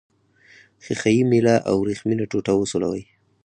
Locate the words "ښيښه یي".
0.83-1.23